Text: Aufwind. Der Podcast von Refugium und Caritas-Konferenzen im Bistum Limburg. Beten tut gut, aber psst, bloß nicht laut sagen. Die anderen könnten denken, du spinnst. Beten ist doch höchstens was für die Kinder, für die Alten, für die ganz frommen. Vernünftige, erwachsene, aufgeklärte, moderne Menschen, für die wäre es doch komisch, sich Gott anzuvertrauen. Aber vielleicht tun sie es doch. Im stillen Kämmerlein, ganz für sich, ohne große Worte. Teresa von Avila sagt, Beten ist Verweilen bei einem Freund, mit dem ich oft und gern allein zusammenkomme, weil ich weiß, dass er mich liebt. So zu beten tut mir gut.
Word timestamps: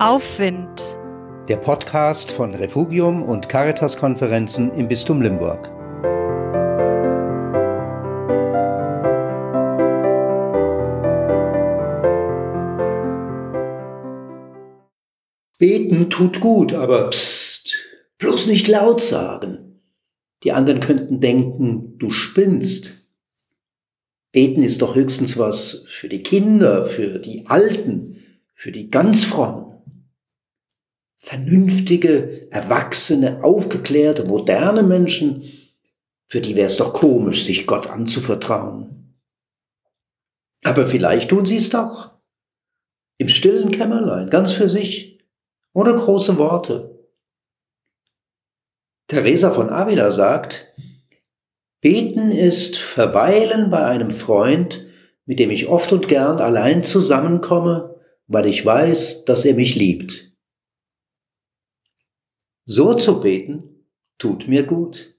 Aufwind. 0.00 0.82
Der 1.46 1.56
Podcast 1.56 2.32
von 2.32 2.52
Refugium 2.52 3.22
und 3.22 3.48
Caritas-Konferenzen 3.48 4.72
im 4.74 4.88
Bistum 4.88 5.22
Limburg. 5.22 5.70
Beten 15.58 16.10
tut 16.10 16.40
gut, 16.40 16.74
aber 16.74 17.10
psst, 17.10 17.76
bloß 18.18 18.48
nicht 18.48 18.66
laut 18.66 19.00
sagen. 19.00 19.80
Die 20.42 20.50
anderen 20.50 20.80
könnten 20.80 21.20
denken, 21.20 21.96
du 21.98 22.10
spinnst. 22.10 23.06
Beten 24.32 24.64
ist 24.64 24.82
doch 24.82 24.96
höchstens 24.96 25.38
was 25.38 25.84
für 25.86 26.08
die 26.08 26.24
Kinder, 26.24 26.84
für 26.84 27.20
die 27.20 27.46
Alten, 27.46 28.16
für 28.54 28.72
die 28.72 28.90
ganz 28.90 29.22
frommen. 29.22 29.73
Vernünftige, 31.24 32.48
erwachsene, 32.50 33.42
aufgeklärte, 33.42 34.24
moderne 34.24 34.82
Menschen, 34.82 35.44
für 36.28 36.42
die 36.42 36.54
wäre 36.54 36.66
es 36.66 36.76
doch 36.76 36.92
komisch, 36.92 37.44
sich 37.44 37.66
Gott 37.66 37.86
anzuvertrauen. 37.86 39.16
Aber 40.64 40.86
vielleicht 40.86 41.30
tun 41.30 41.46
sie 41.46 41.56
es 41.56 41.70
doch. 41.70 42.10
Im 43.16 43.28
stillen 43.28 43.70
Kämmerlein, 43.70 44.28
ganz 44.28 44.52
für 44.52 44.68
sich, 44.68 45.18
ohne 45.72 45.94
große 45.94 46.36
Worte. 46.36 47.08
Teresa 49.08 49.50
von 49.50 49.70
Avila 49.70 50.12
sagt, 50.12 50.74
Beten 51.80 52.32
ist 52.32 52.76
Verweilen 52.76 53.70
bei 53.70 53.82
einem 53.86 54.10
Freund, 54.10 54.84
mit 55.24 55.38
dem 55.38 55.50
ich 55.50 55.68
oft 55.68 55.90
und 55.90 56.06
gern 56.06 56.36
allein 56.36 56.84
zusammenkomme, 56.84 57.98
weil 58.26 58.44
ich 58.44 58.66
weiß, 58.66 59.24
dass 59.24 59.46
er 59.46 59.54
mich 59.54 59.74
liebt. 59.74 60.33
So 62.66 62.92
zu 62.94 63.20
beten 63.20 63.86
tut 64.18 64.48
mir 64.48 64.64
gut. 64.64 65.13